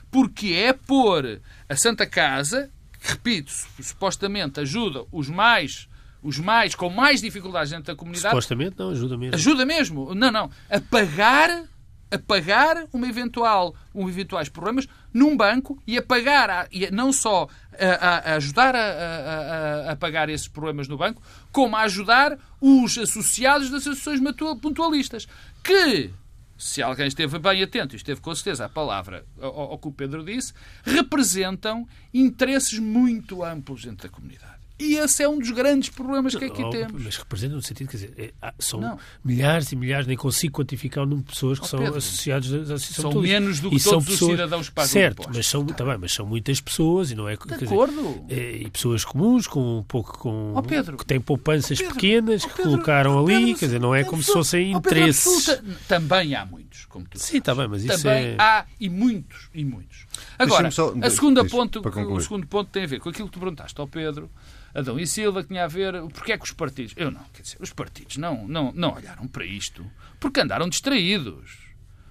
[0.09, 5.87] porque é pôr a Santa Casa, que, repito, supostamente ajuda os mais
[6.23, 8.29] os mais com mais dificuldades dentro da comunidade.
[8.29, 9.35] Supostamente não, ajuda mesmo.
[9.35, 10.15] Ajuda mesmo.
[10.15, 10.49] Não, não.
[10.69, 11.65] A pagar
[12.09, 17.47] a pagar uma eventual, um eventuais problemas num banco e a pagar, e não só
[17.77, 23.69] a, a ajudar a, a, pagar esses problemas no banco, como a ajudar os associados
[23.69, 24.19] das associações
[24.61, 25.27] mutualistas,
[25.63, 26.11] que
[26.57, 29.91] se alguém esteve bem atento e esteve com certeza a palavra ao, ao que o
[29.91, 34.56] Pedro disse, representam interesses muito amplos dentro da comunidade.
[34.79, 37.03] E esse é um dos grandes problemas que aqui oh, temos.
[37.03, 38.99] Mas representa no sentido, quer dizer, é, são não.
[39.23, 42.53] milhares e milhares, nem consigo quantificar o número de pessoas que oh, são Pedro, associados
[42.53, 45.65] à Associação São menos do que e todos pessoas, os cidadãos pagam Certo, mas são,
[45.65, 47.35] tá bem, mas são muitas pessoas e não é...
[47.35, 48.23] De acordo.
[48.27, 50.53] Dizer, é, e pessoas comuns, com um pouco com...
[50.55, 54.03] Oh, Pedro, que têm poupanças Pedro, pequenas, que colocaram ali, Pedro, quer dizer, não é
[54.03, 55.59] como se fossem interesses.
[55.87, 56.45] Também há
[56.77, 58.35] muitos, como tu Sim, está bem, mas isso Também é...
[58.39, 60.05] há, e muitos, e muitos.
[60.37, 60.93] Agora, só...
[61.01, 63.87] a segunda ponto, o segundo ponto tem a ver com aquilo que tu perguntaste ao
[63.87, 64.29] Pedro,
[64.73, 65.93] Adão e Silva, que tinha a ver.
[66.09, 66.93] Porquê é que os partidos.
[66.95, 69.85] Eu não, quer dizer, os partidos não, não, não olharam para isto
[70.19, 71.57] porque andaram distraídos.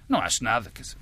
[0.09, 0.97] Não acho nada, quer dizer.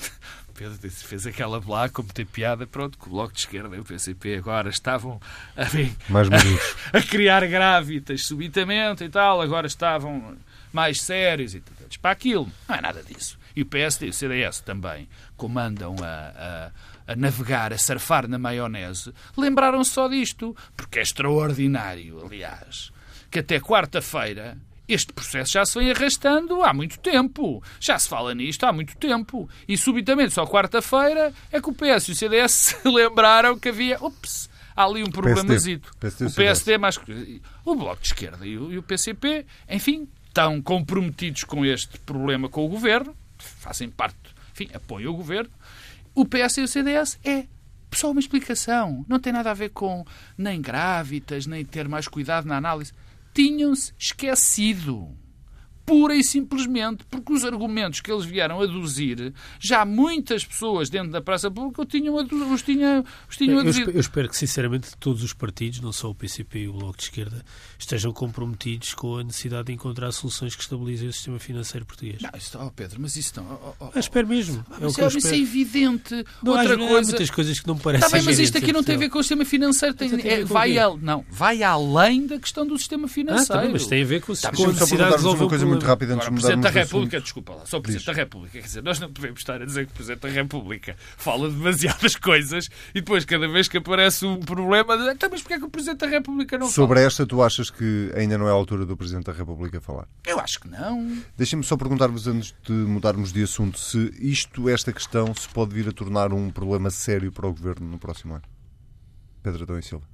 [0.54, 3.84] Pedro fez aquela blá como tem piada, pronto, que o Bloco de Esquerda e o
[3.84, 5.18] PCP agora estavam
[5.56, 6.28] a, mais
[6.92, 10.36] a, a criar grávidas subitamente e tal, agora estavam
[10.72, 11.74] mais sérios e tal.
[12.00, 13.38] Para aquilo, não é nada disso.
[13.54, 16.70] E o PSD e o CDS também comandam a, a
[17.10, 22.92] a navegar, a surfar na maionese, lembraram só disto, porque é extraordinário, aliás,
[23.28, 24.56] que até quarta-feira
[24.86, 27.62] este processo já se vem arrastando há muito tempo.
[27.78, 29.48] Já se fala nisto há muito tempo.
[29.68, 32.50] E subitamente, só quarta-feira, é que o PS e o CDS
[32.82, 34.02] se lembraram que havia.
[34.02, 34.50] Ups!
[34.74, 35.92] Há ali um problemazito.
[35.98, 36.98] PSD, o PSD é mais.
[37.64, 42.64] O Bloco de Esquerda o, e o PCP, enfim, estão comprometidos com este problema com
[42.64, 44.16] o governo, fazem parte,
[44.52, 45.50] enfim, apoiam o governo,
[46.14, 47.46] o PS e o CDS é
[47.92, 49.04] só uma explicação.
[49.08, 50.04] Não tem nada a ver com
[50.38, 52.92] nem grávidas, nem ter mais cuidado na análise.
[53.34, 55.08] Tinham-se esquecido.
[55.90, 61.20] Pura e simplesmente porque os argumentos que eles vieram aduzir, já muitas pessoas dentro da
[61.20, 63.90] praça pública os tinham, os tinham, os tinham eu, aduzido.
[63.90, 67.02] Eu espero que, sinceramente, todos os partidos, não só o PCP e o Bloco de
[67.02, 67.44] Esquerda,
[67.76, 72.22] estejam comprometidos com a necessidade de encontrar soluções que estabilizem o sistema financeiro português.
[72.22, 73.50] Não, isso, oh Pedro, mas isso não.
[73.50, 73.98] Oh, oh, oh.
[73.98, 74.64] espero mesmo.
[74.80, 76.24] é, o que eu isso é evidente.
[76.40, 76.98] Não, Outra há, coisa.
[76.98, 78.08] Há muitas coisas que não me parecem.
[78.08, 79.94] Tá bem, mas isto aqui não tem a ver com o sistema financeiro.
[79.94, 83.52] Tem, é, vai, a, não, vai além da questão do sistema financeiro.
[83.52, 85.48] Ah, tá bem, mas tem a ver com, tá, com a necessidade de resolver uma
[85.48, 87.24] coisa muito rápida antes Agora, de Presidente da República, assunto.
[87.24, 88.14] desculpa lá, só o Presidente Diz.
[88.14, 88.58] da República.
[88.60, 92.16] Quer dizer, nós não podemos estar a dizer que o Presidente da República fala demasiadas
[92.16, 95.70] coisas e depois, cada vez que aparece um problema, então, mas porquê é que o
[95.70, 97.06] Presidente da República não Sobre fala?
[97.06, 100.06] esta, tu achas que ainda não é a altura do Presidente da República falar?
[100.26, 101.22] Eu acho que não.
[101.36, 105.88] Deixem-me só perguntar-vos, antes de mudarmos de assunto, se isto, esta questão, se pode vir
[105.88, 108.44] a tornar um problema sério para o Governo no próximo ano.
[109.42, 110.04] Pedro Adão e Silva.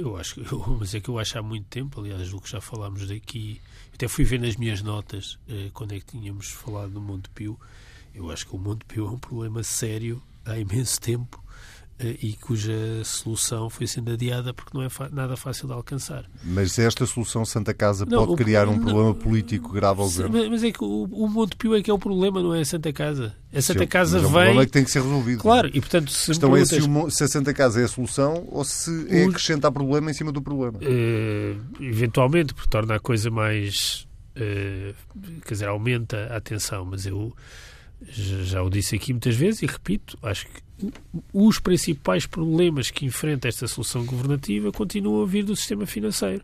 [0.00, 0.42] Eu acho que,
[0.78, 3.60] mas é que eu acho há muito tempo, aliás, do que já falámos daqui,
[3.94, 5.38] até fui ver nas minhas notas
[5.74, 7.58] quando é que tínhamos falado do Monte Pio.
[8.14, 11.42] Eu acho que o Monte Pio é um problema sério há imenso tempo
[12.02, 12.72] e cuja
[13.04, 16.24] solução foi sendo adiada porque não é nada fácil de alcançar.
[16.42, 20.50] Mas esta solução Santa Casa não, pode criar um não, problema político grave ao governo?
[20.50, 22.64] Mas é que o, o Monte Pio é que é o problema, não é a
[22.64, 23.34] Santa Casa.
[23.54, 24.30] A Santa Sim, Casa mas vem...
[24.30, 25.42] É um problema que tem que ser resolvido.
[25.42, 26.10] Claro, e portanto...
[26.10, 29.24] Se então é se, o, se, a Santa Casa é a solução ou se é
[29.24, 30.78] acrescentar problema em cima do problema?
[30.78, 34.06] Uh, eventualmente, porque torna a coisa mais...
[34.36, 34.94] Uh,
[35.44, 37.34] quer dizer, aumenta a atenção, mas eu
[38.08, 40.69] já o disse aqui muitas vezes e repito, acho que
[41.32, 46.42] os principais problemas que enfrenta esta solução governativa continuam a vir do sistema financeiro.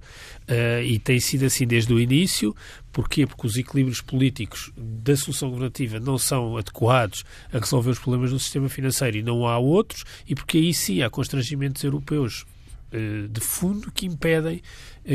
[0.48, 2.54] Uh, e tem sido assim desde o início.
[2.92, 3.26] Porquê?
[3.26, 8.38] Porque os equilíbrios políticos da solução governativa não são adequados a resolver os problemas do
[8.38, 12.46] sistema financeiro e não há outros, e porque aí sim há constrangimentos europeus
[13.30, 14.62] de fundo que impedem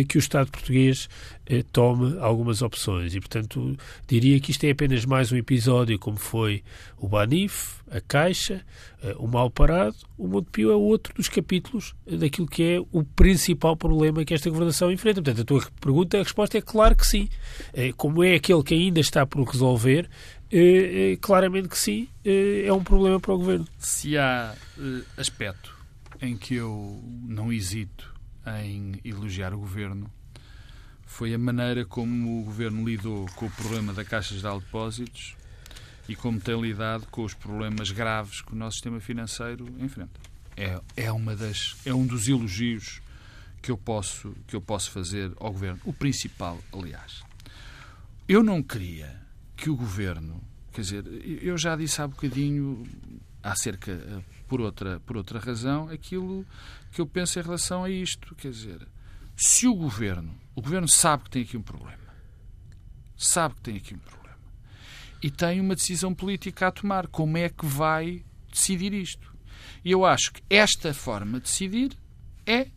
[0.07, 1.09] que o Estado português
[1.45, 3.13] eh, tome algumas opções.
[3.13, 3.75] E, portanto,
[4.07, 6.63] diria que isto é apenas mais um episódio, como foi
[6.97, 8.61] o Banif, a Caixa,
[9.03, 9.97] eh, o Mal Parado.
[10.17, 14.91] O Montepio é outro dos capítulos daquilo que é o principal problema que esta governação
[14.91, 15.21] enfrenta.
[15.21, 17.27] Portanto, a tua pergunta, a resposta é claro que sim.
[17.73, 20.09] Eh, como é aquele que ainda está por resolver,
[21.21, 23.65] claramente que sim, é um problema para o governo.
[23.77, 24.53] Se há
[25.15, 25.80] aspecto
[26.21, 28.13] em que eu não hesito
[28.63, 30.11] em elogiar o governo
[31.05, 35.35] foi a maneira como o governo lidou com o problema da Caixa Geral de Depósitos
[36.07, 40.19] e como tem lidado com os problemas graves que o nosso sistema financeiro enfrenta.
[40.55, 43.01] É, é, uma das, é um dos elogios
[43.61, 45.79] que eu, posso, que eu posso fazer ao governo.
[45.85, 47.23] O principal, aliás.
[48.27, 49.21] Eu não queria
[49.55, 50.41] que o governo.
[50.71, 51.05] Quer dizer,
[51.41, 52.83] eu já disse há bocadinho,
[53.43, 56.45] acerca, por outra, por outra razão, aquilo
[56.91, 58.35] que eu penso em relação a isto.
[58.35, 58.85] Quer dizer,
[59.33, 62.13] se o governo, o governo sabe que tem aqui um problema,
[63.15, 64.37] sabe que tem aqui um problema,
[65.23, 69.33] e tem uma decisão política a tomar, como é que vai decidir isto?
[69.85, 71.97] E eu acho que esta forma de decidir
[72.45, 72.67] é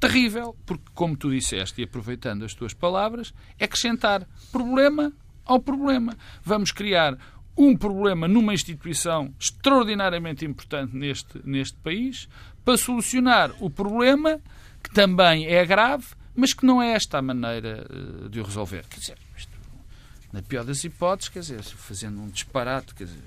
[0.00, 5.12] terrível, porque, como tu disseste, e aproveitando as tuas palavras, é acrescentar problema
[5.44, 6.16] ao problema.
[6.42, 7.16] Vamos criar
[7.56, 12.28] um problema numa instituição extraordinariamente importante neste, neste país
[12.64, 14.40] para solucionar o problema
[14.82, 18.84] que também é grave, mas que não é esta a maneira eh, de o resolver.
[18.88, 19.18] Quer dizer,
[20.32, 23.22] na pior das hipóteses, quer dizer, fazendo um disparate, quer dizer,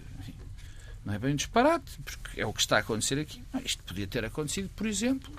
[1.05, 3.43] não é bem um disparate, porque é o que está a acontecer aqui.
[3.63, 5.31] Isto podia ter acontecido, por exemplo,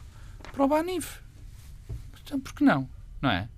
[0.52, 1.18] para o Banif.
[2.22, 2.88] Então, por que não?
[3.20, 3.48] Não é?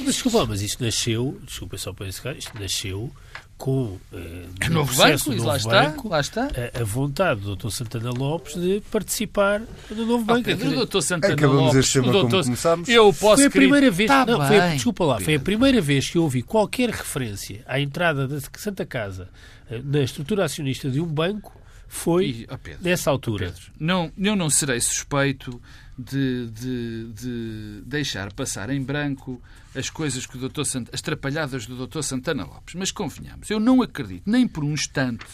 [0.00, 3.12] Desculpa, mas isto nasceu, desculpa só para esse caso, isto nasceu
[3.56, 7.70] com eh, novo banco, novo lá, está, banco, lá está a, a, vontade do Dr.
[7.70, 10.44] Santana Lopes de participar no novo banco.
[10.44, 11.00] Pedro, o Dr.
[11.00, 12.88] Santana Acabamos Lopes, este tema doutor, como começámos.
[12.88, 15.80] Eu posso foi a primeira vez, tá não, foi a, desculpa lá, foi a primeira
[15.80, 19.28] vez que eu ouvi qualquer referência à entrada da Santa Casa
[19.70, 21.56] eh, na estrutura acionista de um banco
[21.88, 23.46] foi e, oh Pedro, nessa altura.
[23.46, 25.60] Pedro, não, eu não serei suspeito
[25.98, 29.40] de, de, de, deixar passar em branco
[29.74, 30.64] as coisas que o Dr.
[30.64, 30.88] Sant...
[30.92, 32.02] as trapalhadas do Dr.
[32.02, 32.74] Santana Lopes.
[32.74, 35.26] Mas convenhamos, eu não acredito nem por um instante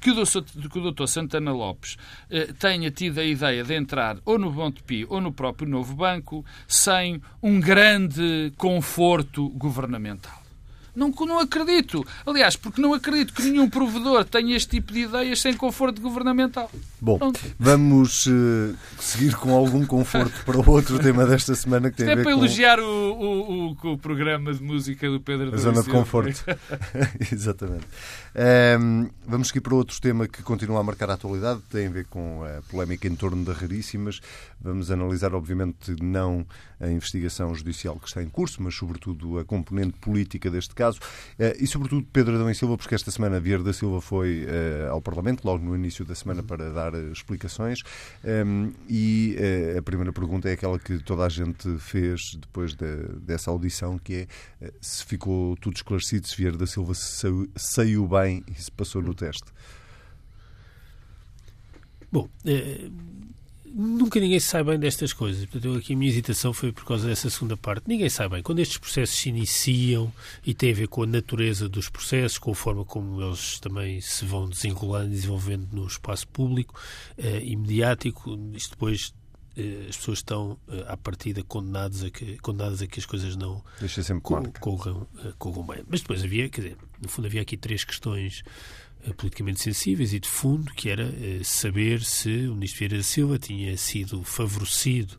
[0.00, 0.68] que o Dr.
[0.68, 1.06] Que o Dr.
[1.06, 1.96] Santana Lopes
[2.28, 6.44] eh, tenha tido a ideia de entrar ou no Montepio ou no próprio Novo Banco
[6.66, 10.41] sem um grande conforto governamental.
[10.94, 12.06] Não, não acredito.
[12.26, 16.70] Aliás, porque não acredito que nenhum provedor tenha este tipo de ideias sem conforto governamental.
[17.00, 17.40] Bom, Pronto.
[17.58, 22.12] vamos uh, seguir com algum conforto para o outro tema desta semana que tem Isto
[22.12, 22.38] a ver é para com...
[22.38, 26.44] elogiar o, o, o, o, programa de música do Pedro A zona de conforto.
[27.32, 27.86] Exatamente.
[28.34, 32.06] Um, vamos seguir para outro tema que continua a marcar a atualidade, tem a ver
[32.06, 34.20] com a polémica em torno da Raríssimas.
[34.60, 36.46] Vamos analisar, obviamente, não
[36.80, 40.98] a investigação judicial que está em curso, mas, sobretudo, a componente política deste caso.
[41.38, 44.90] Uh, e, sobretudo, Pedro Adão e Silva, porque esta semana Vieira da Silva foi uh,
[44.90, 47.80] ao Parlamento, logo no início da semana, para dar uh, explicações.
[48.24, 49.36] Um, e
[49.76, 54.26] a primeira pergunta é aquela que toda a gente fez depois de, dessa audição, que
[54.60, 58.70] é se ficou tudo esclarecido, se Vieira da Silva saiu, saiu bem bem e se
[58.70, 59.46] passou no teste?
[62.10, 62.90] Bom, é,
[63.74, 65.44] nunca ninguém sai bem destas coisas.
[65.46, 67.84] Portanto, eu, aqui a minha hesitação foi por causa dessa segunda parte.
[67.88, 68.42] Ninguém sai bem.
[68.42, 70.12] Quando estes processos se iniciam
[70.44, 74.00] e tem a ver com a natureza dos processos, com a forma como eles também
[74.00, 76.78] se vão desenrolando e desenvolvendo no espaço público
[77.16, 79.21] eh, e mediático, isto depois eh,
[79.88, 83.62] as pessoas estão à partida condenadas a que, condenadas a que as coisas não
[84.22, 85.06] corram,
[85.38, 85.84] corram bem.
[85.88, 88.42] Mas depois havia, quer dizer, no fundo, havia aqui três questões
[89.16, 91.12] politicamente sensíveis e de fundo, que era
[91.44, 95.18] saber se o ministro Vieira da Silva tinha sido favorecido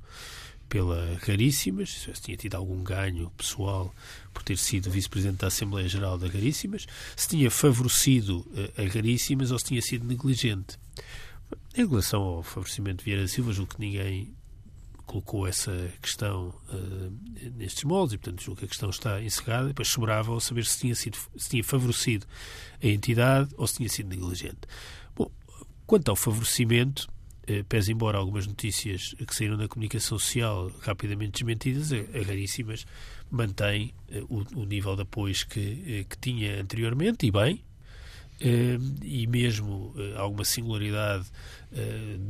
[0.69, 3.93] pela Raríssimas, se tinha tido algum ganho pessoal
[4.33, 8.43] por ter sido vice-presidente da Assembleia Geral da Raríssimas, se tinha favorecido
[8.75, 10.79] a Raríssimas ou se tinha sido negligente.
[11.75, 14.35] Em relação ao favorecimento de Vieira da Silva, julgo que ninguém
[15.05, 19.67] colocou essa questão uh, nestes moldes e, portanto, julgo que a questão está encerrada.
[19.67, 22.25] Depois sobrava saber se tinha, sido, se tinha favorecido
[22.81, 24.61] a entidade ou se tinha sido negligente.
[25.15, 25.29] Bom,
[25.85, 27.09] quanto ao favorecimento,
[27.49, 32.85] uh, pese embora algumas notícias que saíram na comunicação social rapidamente desmentidas, a, a raríssimas,
[33.29, 37.63] mantém uh, o, o, nível de apoios que, que tinha anteriormente, e bem,
[39.01, 41.25] e mesmo alguma singularidade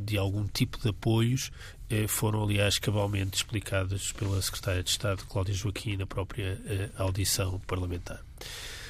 [0.04, 1.50] de algum tipo de apoios
[1.94, 7.60] eh, foram, aliás, cabalmente explicadas pela Secretária de Estado, Cláudia Joaquim, na própria eh, audição
[7.66, 8.20] parlamentar.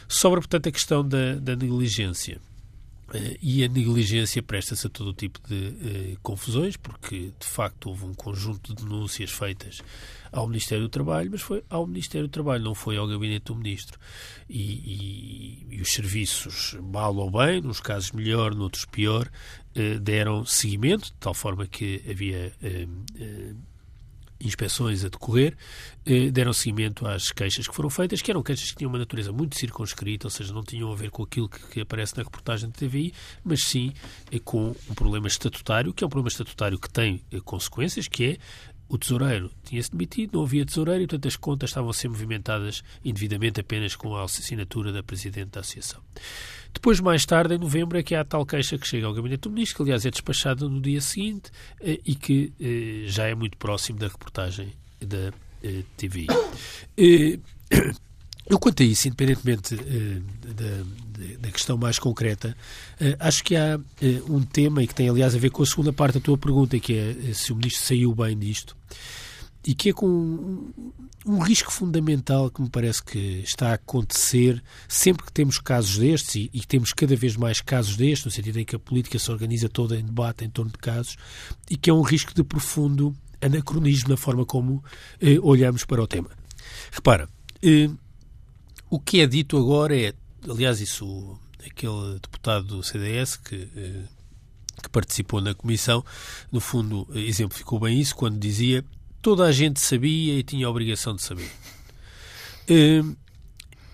[0.09, 2.41] Sobra, portanto, a questão da, da negligência.
[3.09, 8.05] Uh, e a negligência presta-se a todo tipo de uh, confusões, porque de facto houve
[8.07, 9.83] um conjunto de denúncias feitas
[10.33, 13.57] ao Ministério do Trabalho, mas foi ao Ministério do Trabalho, não foi ao Gabinete do
[13.57, 13.99] Ministro.
[14.49, 19.31] E, e, e os serviços, mal ou bem, nos casos melhor, noutros pior,
[19.77, 22.53] uh, deram seguimento, de tal forma que havia
[24.41, 25.57] inspeções a decorrer,
[26.05, 29.33] eh, deram seguimento às queixas que foram feitas, que eram queixas que tinham uma natureza
[29.33, 32.75] muito circunscrita, ou seja, não tinham a ver com aquilo que, aparece na reportagem da
[32.75, 33.93] TVI, mas sim
[34.31, 38.25] eh, com um problema estatutário, que é um problema estatutário que tem eh, consequências, que
[38.25, 38.39] é
[38.89, 42.83] o tesoureiro tinha-se demitido, não havia tesoureiro e, portanto, as contas estavam a ser movimentadas
[43.05, 46.01] indevidamente apenas com a assinatura da Presidente da Associação.
[46.73, 49.43] Depois, mais tarde, em novembro, é que há a tal queixa que chega ao Gabinete
[49.43, 53.35] do Ministro, que aliás é despachada no dia seguinte eh, e que eh, já é
[53.35, 56.27] muito próximo da reportagem da eh, TVI.
[58.47, 60.85] Eu, quanto a isso, independentemente da,
[61.39, 62.57] da, questão mais concreta,
[63.19, 63.79] acho que há
[64.29, 66.79] um tema e que tem, aliás, a ver com a segunda parte da tua pergunta,
[66.79, 68.77] que é se o Ministro saiu bem disto
[69.67, 70.73] e que é com um,
[71.27, 76.35] um, risco fundamental que me parece que está a acontecer sempre que temos casos destes,
[76.35, 79.31] e, e, temos cada vez mais casos destes, no sentido em que a política se
[79.31, 81.17] organiza toda em debate em torno de casos,
[81.71, 84.85] e que é um risco de profundo anacronismo na forma como
[85.21, 86.31] eh, olhamos para o tema.
[86.93, 87.29] Repara,
[87.63, 87.89] eh,
[88.91, 90.13] o que é dito agora é,
[90.49, 94.05] aliás, isso aquele deputado do CDS que eh,
[94.83, 96.05] que participou na comissão,
[96.51, 98.85] no fundo, exemplificou bem isso quando dizia
[99.23, 101.51] toda a gente sabia e tinha a obrigação de saber.
[102.69, 103.17] Uh,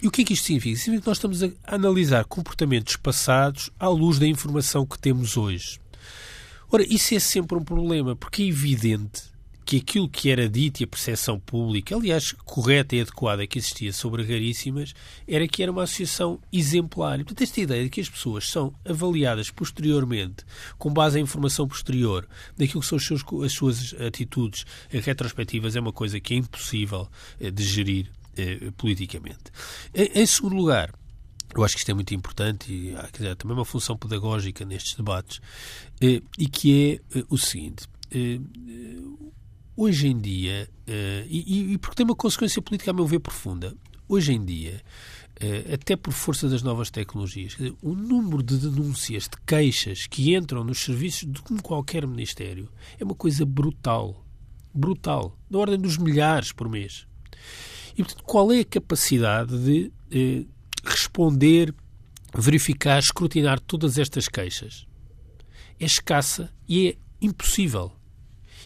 [0.02, 0.76] e o que é que isto significa?
[0.76, 5.78] Significa que nós estamos a analisar comportamentos passados à luz da informação que temos hoje.
[6.72, 9.22] Ora, isso é sempre um problema, porque é evidente
[9.70, 13.92] que aquilo que era dito e a percepção pública, aliás, correta e adequada que existia
[13.92, 14.92] sobre a Garíssimas,
[15.28, 17.20] era que era uma associação exemplar.
[17.20, 20.44] E, portanto, esta ideia de que as pessoas são avaliadas posteriormente,
[20.76, 22.26] com base em informação posterior,
[22.58, 27.08] daquilo que são as suas, as suas atitudes retrospectivas, é uma coisa que é impossível
[27.38, 29.52] eh, de gerir eh, politicamente.
[29.94, 30.92] Em, em segundo lugar,
[31.54, 34.96] eu acho que isto é muito importante e há dizer, também uma função pedagógica nestes
[34.96, 35.40] debates,
[36.00, 37.88] eh, e que é eh, o seguinte.
[39.80, 43.20] Eh, hoje em dia, uh, e, e, porque tem uma consequência política, a meu ver,
[43.20, 43.74] profunda,
[44.06, 44.82] hoje em dia,
[45.42, 50.34] uh, até por força das novas tecnologias, dizer, o número de denúncias, de queixas que
[50.34, 54.24] entram nos serviços de qualquer ministério é uma coisa brutal.
[54.72, 55.36] Brutal.
[55.50, 57.06] Da ordem dos milhares por mês.
[57.96, 60.46] E, portanto, qual é a capacidade de eh,
[60.84, 61.74] responder,
[62.32, 64.86] verificar, escrutinar todas estas queixas?
[65.78, 67.99] É escassa e é impossível.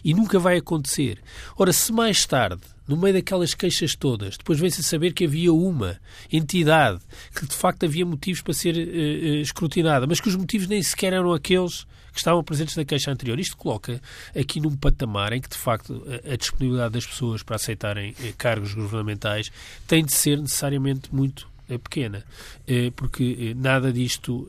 [0.05, 1.17] E nunca vai acontecer.
[1.57, 5.51] Ora, se mais tarde no meio daquelas queixas todas, depois vem-se a saber que havia
[5.51, 5.99] uma
[6.31, 6.99] entidade
[7.35, 11.11] que de facto havia motivos para ser uh, escrutinada, mas que os motivos nem sequer
[11.11, 13.39] eram aqueles que estavam presentes na queixa anterior.
[13.39, 13.99] Isto coloca
[14.39, 18.75] aqui num patamar em que, de facto, a, disponibilidade das pessoas para aceitarem uh, cargos
[18.75, 19.51] governamentais
[19.87, 22.23] tem de ser necessariamente muito pequena,
[22.67, 24.47] é, porque é, nada disto,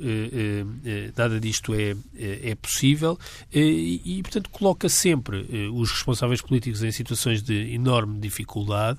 [1.16, 3.18] nada disto é, é possível
[3.52, 8.98] e, portanto, coloca sempre os responsáveis políticos em situações de enorme dificuldade,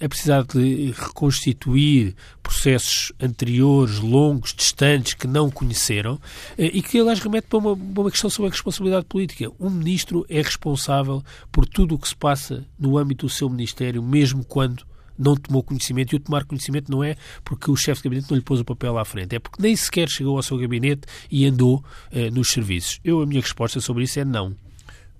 [0.00, 6.20] a precisar de reconstituir processos anteriores, longos, distantes, que não conheceram
[6.58, 9.50] e que, aliás, remete para uma, uma questão sobre a responsabilidade política.
[9.58, 14.02] Um ministro é responsável por tudo o que se passa no âmbito do seu ministério,
[14.02, 14.84] mesmo quando
[15.18, 18.36] não tomou conhecimento, e o tomar conhecimento não é porque o chefe de gabinete não
[18.36, 21.46] lhe pôs o papel à frente, é porque nem sequer chegou ao seu gabinete e
[21.46, 23.00] andou uh, nos serviços.
[23.04, 24.54] Eu, a minha resposta sobre isso é não.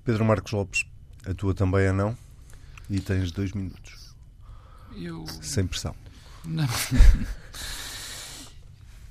[0.05, 0.85] Pedro Marcos Lopes,
[1.27, 2.17] a tua também é não?
[2.89, 4.15] E tens dois minutos.
[4.97, 5.25] Eu...
[5.43, 5.95] Sem pressão.
[6.45, 6.67] Não.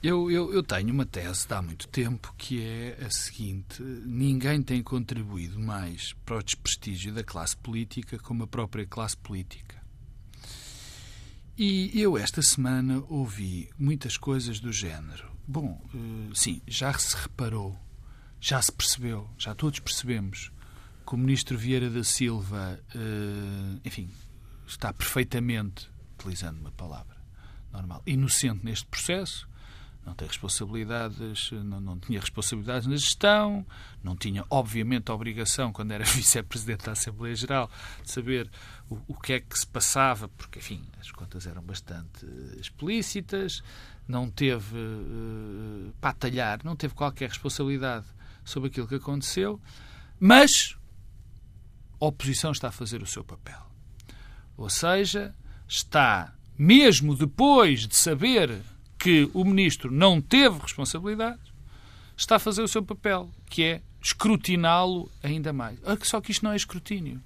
[0.05, 4.61] Eu, eu, eu, tenho uma tese de há muito tempo que é a seguinte: ninguém
[4.61, 9.74] tem contribuído mais para o desprestígio da classe política como a própria classe política.
[11.57, 15.31] E eu, esta semana, ouvi muitas coisas do género.
[15.47, 17.79] Bom, uh, sim, já se reparou,
[18.41, 20.51] já se percebeu, já todos percebemos
[21.07, 24.09] que o ministro Vieira da Silva, uh, enfim,
[24.67, 27.15] está perfeitamente, utilizando uma palavra
[27.71, 29.47] normal, inocente neste processo,
[30.05, 33.65] não tem responsabilidades, não, não, tinha responsabilidades na gestão,
[34.03, 37.71] não tinha, obviamente, a obrigação, quando era vice-presidente da Assembleia Geral,
[38.03, 38.49] de saber
[38.89, 42.25] o, o, que é que se passava, porque, enfim, as contas eram bastante
[42.59, 43.63] explícitas,
[44.07, 48.05] não teve uh, para atalhar, não teve qualquer responsabilidade
[48.43, 49.59] sobre aquilo que aconteceu,
[50.19, 50.77] mas
[51.99, 53.65] a oposição está a fazer o seu papel.
[54.57, 55.33] Ou seja,
[55.67, 58.61] está, mesmo depois de saber
[58.97, 61.41] que o ministro não teve responsabilidade,
[62.15, 65.79] está a fazer o seu papel, que é escrutiná-lo ainda mais.
[65.83, 67.21] Ah, só que isto não é escrutínio.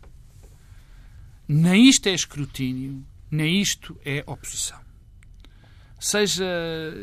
[1.51, 4.79] Nem isto é escrutínio, nem isto é oposição.
[5.99, 6.45] Seja.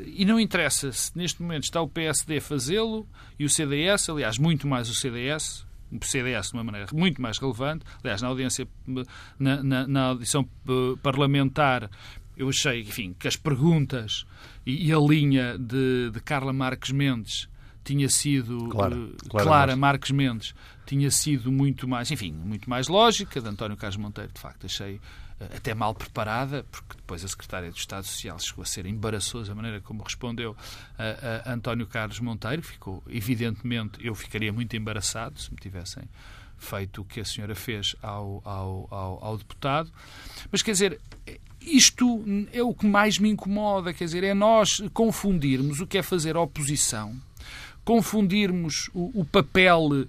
[0.06, 4.38] E não interessa se neste momento está o PSD a fazê-lo e o CDS, aliás,
[4.38, 7.84] muito mais o CDS, o CDS de uma maneira muito mais relevante.
[8.04, 8.68] Aliás, na audiência,
[9.38, 11.90] na, na, na audição eh, parlamentar,
[12.36, 14.24] eu achei, enfim, que as perguntas
[14.64, 17.48] e, a linha de, de, Carla Marques Mendes
[17.86, 22.88] tinha sido Clara, uh, Clara, Clara Marques Mendes tinha sido muito mais, enfim, muito mais
[22.88, 27.28] lógica, de António Carlos Monteiro, de facto, achei uh, até mal preparada, porque depois a
[27.28, 30.56] secretária do Estado Social chegou a ser embaraçosa a maneira como respondeu
[30.98, 36.04] a, a António Carlos Monteiro, ficou, evidentemente, eu ficaria muito embaraçado se me tivessem
[36.58, 39.92] feito o que a senhora fez ao, ao, ao, ao deputado.
[40.50, 41.00] Mas, quer dizer,
[41.60, 46.02] isto é o que mais me incomoda, quer dizer, é nós confundirmos o que é
[46.02, 47.20] fazer oposição,
[47.86, 50.08] confundirmos o, o papel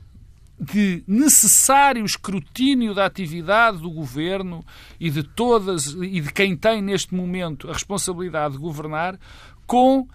[0.60, 4.66] de necessário escrutínio da atividade do governo
[5.00, 9.20] e de todas e de quem tem neste momento a responsabilidade de governar
[9.68, 10.08] com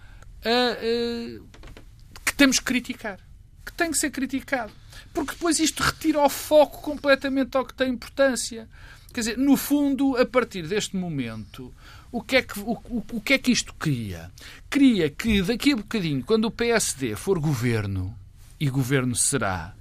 [0.44, 3.20] a, a, que temos que criticar,
[3.64, 4.72] que tem que ser criticado,
[5.14, 8.68] porque depois isto retira o foco completamente ao que tem importância.
[9.12, 11.72] Quer dizer, no fundo, a partir deste momento,
[12.10, 14.30] o que é que, o, o, o que, é que isto cria?
[14.70, 18.14] Cria que daqui a bocadinho, quando o PSD for governo,
[18.58, 19.74] e governo será,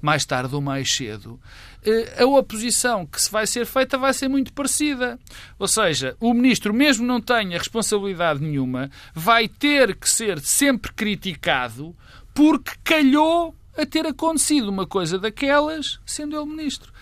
[0.00, 1.40] mais tarde ou mais cedo,
[1.84, 5.18] eh, a oposição que se vai ser feita vai ser muito parecida.
[5.58, 11.96] Ou seja, o ministro, mesmo não tenha responsabilidade nenhuma, vai ter que ser sempre criticado
[12.34, 16.92] porque calhou a ter acontecido uma coisa daquelas, sendo ele ministro.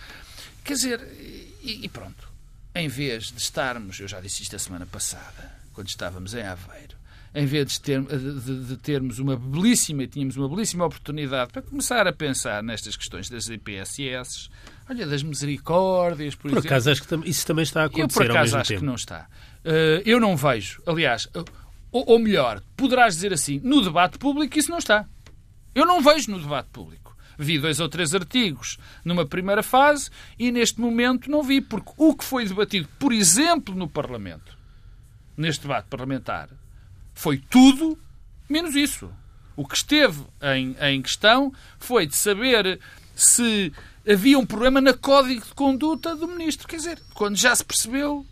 [0.63, 2.29] Quer dizer, e, e, pronto,
[2.75, 6.97] em vez de estarmos, eu já disse isto a semana passada, quando estávamos em Aveiro,
[7.35, 12.07] em vez de, ter, de, de termos uma belíssima, tínhamos uma belíssima oportunidade para começar
[12.07, 14.51] a pensar nestas questões das IPSS,
[14.89, 16.69] olha, das misericórdias, por, por exemplo.
[16.69, 18.81] acaso, acho que isso também está a acontecer Eu, por acaso, acho tempo.
[18.81, 19.27] que não está.
[19.65, 21.29] Uh, eu não vejo, aliás,
[21.91, 25.05] ou, ou melhor, poderás dizer assim, no debate público isso não está.
[25.75, 27.04] Eu não vejo no debate público.
[27.39, 32.15] Vi dois ou três artigos numa primeira fase e neste momento não vi, porque o
[32.15, 34.57] que foi debatido, por exemplo, no Parlamento,
[35.37, 36.49] neste debate parlamentar,
[37.15, 37.99] foi tudo
[38.49, 39.11] menos isso.
[39.57, 42.81] O que esteve em, em questão foi de saber
[43.15, 43.73] se
[44.09, 46.67] havia um problema na código de conduta do ministro.
[46.67, 48.27] Quer dizer, quando já se percebeu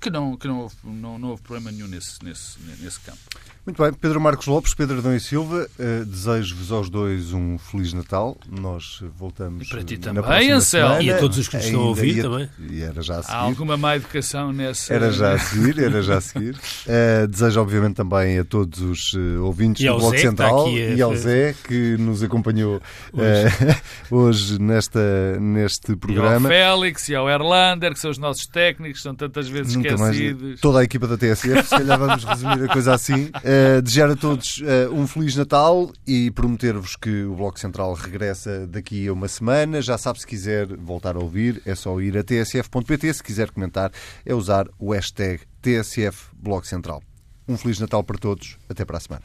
[0.00, 3.18] que não, que não, houve, não, não houve problema nenhum nesse, nesse, nesse campo.
[3.66, 7.92] Muito bem, Pedro Marcos Lopes, Pedro Adão e Silva, uh, desejo-vos aos dois um Feliz
[7.92, 8.36] Natal.
[8.48, 11.02] Nós voltamos e para ti também, Anselmo.
[11.02, 12.48] E a todos os que nos estão a ouvir ia, também.
[12.70, 13.36] E era já a seguir.
[13.36, 14.94] Há alguma má educação nessa...
[14.94, 16.54] Era já a seguir, era já a seguir.
[16.54, 20.70] Uh, desejo, obviamente, também a todos os uh, ouvintes do Bloco Zé, Central a...
[20.70, 22.80] e ao Zé, que nos acompanhou
[23.12, 23.76] hoje,
[24.10, 26.48] hoje nesta, neste programa.
[26.48, 29.89] E ao Félix e ao Erlander, que são os nossos técnicos, são tantas vezes Nunca
[29.94, 30.60] esquecidos.
[30.60, 33.24] Toda a equipa da TSF, se calhar vamos resumir a coisa assim.
[33.26, 38.66] Uh, desejar a todos uh, um Feliz Natal e prometer-vos que o Bloco Central regressa
[38.66, 39.80] daqui a uma semana.
[39.82, 43.14] Já sabe, se quiser voltar a ouvir, é só ir a tsf.pt.
[43.14, 43.90] Se quiser comentar,
[44.24, 47.02] é usar o hashtag TSF Bloco Central.
[47.48, 48.56] Um Feliz Natal para todos.
[48.68, 49.24] Até para a semana.